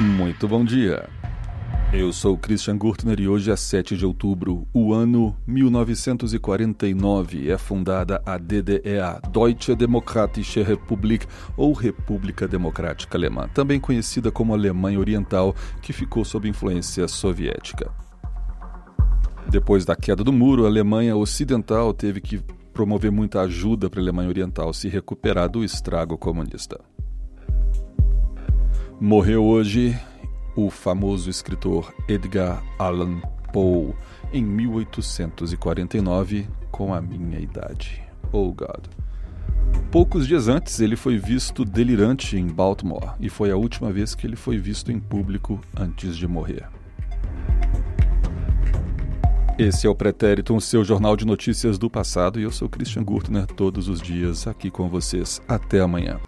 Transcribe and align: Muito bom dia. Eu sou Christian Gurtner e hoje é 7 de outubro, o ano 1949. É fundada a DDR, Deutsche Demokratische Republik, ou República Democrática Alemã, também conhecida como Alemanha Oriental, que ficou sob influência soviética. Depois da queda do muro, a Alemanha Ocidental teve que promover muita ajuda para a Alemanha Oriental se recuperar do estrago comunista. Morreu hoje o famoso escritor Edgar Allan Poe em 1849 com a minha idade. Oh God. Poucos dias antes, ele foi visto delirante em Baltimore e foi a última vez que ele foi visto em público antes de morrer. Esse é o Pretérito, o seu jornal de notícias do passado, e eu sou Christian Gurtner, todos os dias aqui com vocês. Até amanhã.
Muito 0.00 0.46
bom 0.46 0.64
dia. 0.64 1.08
Eu 1.92 2.12
sou 2.12 2.38
Christian 2.38 2.78
Gurtner 2.78 3.18
e 3.18 3.26
hoje 3.26 3.50
é 3.50 3.56
7 3.56 3.96
de 3.96 4.06
outubro, 4.06 4.64
o 4.72 4.94
ano 4.94 5.36
1949. 5.44 7.50
É 7.50 7.58
fundada 7.58 8.22
a 8.24 8.38
DDR, 8.38 9.20
Deutsche 9.32 9.74
Demokratische 9.74 10.62
Republik, 10.62 11.26
ou 11.56 11.72
República 11.72 12.46
Democrática 12.46 13.18
Alemã, 13.18 13.48
também 13.52 13.80
conhecida 13.80 14.30
como 14.30 14.54
Alemanha 14.54 15.00
Oriental, 15.00 15.52
que 15.82 15.92
ficou 15.92 16.24
sob 16.24 16.48
influência 16.48 17.08
soviética. 17.08 17.90
Depois 19.50 19.84
da 19.84 19.96
queda 19.96 20.22
do 20.22 20.32
muro, 20.32 20.64
a 20.64 20.68
Alemanha 20.68 21.16
Ocidental 21.16 21.92
teve 21.92 22.20
que 22.20 22.40
promover 22.72 23.10
muita 23.10 23.40
ajuda 23.40 23.90
para 23.90 23.98
a 23.98 24.02
Alemanha 24.04 24.28
Oriental 24.28 24.72
se 24.72 24.88
recuperar 24.88 25.48
do 25.48 25.64
estrago 25.64 26.16
comunista. 26.16 26.78
Morreu 29.00 29.44
hoje 29.44 29.96
o 30.56 30.70
famoso 30.70 31.30
escritor 31.30 31.94
Edgar 32.08 32.64
Allan 32.80 33.20
Poe 33.52 33.94
em 34.32 34.42
1849 34.42 36.48
com 36.72 36.92
a 36.92 37.00
minha 37.00 37.38
idade. 37.38 38.02
Oh 38.32 38.50
God. 38.50 38.86
Poucos 39.92 40.26
dias 40.26 40.48
antes, 40.48 40.80
ele 40.80 40.96
foi 40.96 41.16
visto 41.16 41.64
delirante 41.64 42.36
em 42.36 42.48
Baltimore 42.48 43.12
e 43.20 43.28
foi 43.28 43.52
a 43.52 43.56
última 43.56 43.92
vez 43.92 44.16
que 44.16 44.26
ele 44.26 44.34
foi 44.34 44.58
visto 44.58 44.90
em 44.90 44.98
público 44.98 45.60
antes 45.76 46.16
de 46.16 46.26
morrer. 46.26 46.66
Esse 49.56 49.86
é 49.86 49.90
o 49.90 49.94
Pretérito, 49.94 50.56
o 50.56 50.60
seu 50.60 50.84
jornal 50.84 51.16
de 51.16 51.24
notícias 51.24 51.78
do 51.78 51.88
passado, 51.88 52.40
e 52.40 52.42
eu 52.42 52.50
sou 52.50 52.68
Christian 52.68 53.04
Gurtner, 53.04 53.46
todos 53.46 53.88
os 53.88 54.02
dias 54.02 54.48
aqui 54.48 54.70
com 54.70 54.88
vocês. 54.88 55.40
Até 55.48 55.80
amanhã. 55.80 56.18